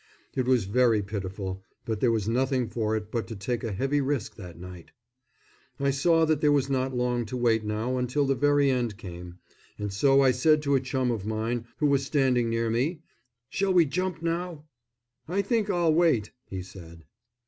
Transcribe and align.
It 0.33 0.47
was 0.47 0.65
very 0.65 1.03
pitiful, 1.03 1.63
but 1.85 1.99
there 1.99 2.11
was 2.11 2.27
nothing 2.27 2.67
for 2.67 2.95
it 2.97 3.11
but 3.11 3.27
to 3.27 3.35
take 3.35 3.63
a 3.63 3.71
heavy 3.71 4.01
risk 4.01 4.33
that 4.35 4.57
night. 4.59 4.89
I 5.79 5.91
saw 5.91 6.25
that 6.25 6.41
there 6.41 6.51
was 6.51 6.71
not 6.71 6.95
long 6.95 7.23
to 7.27 7.37
wait 7.37 7.63
now 7.63 7.97
until 7.99 8.25
the 8.25 8.33
very 8.33 8.71
end 8.71 8.97
came, 8.97 9.37
and 9.77 9.93
so 9.93 10.21
I 10.21 10.31
said 10.31 10.63
to 10.63 10.73
a 10.73 10.79
chum 10.79 11.11
of 11.11 11.27
mine, 11.27 11.67
who 11.77 11.85
was 11.85 12.03
standing 12.03 12.49
near 12.49 12.71
me, 12.71 13.03
"Shall 13.49 13.73
we 13.75 13.85
jump 13.85 14.23
now?" 14.23 14.65
"I 15.27 15.43
think 15.43 15.69
I'll 15.69 15.93
wait," 15.93 16.31
he 16.49 16.63
said. 16.63 17.05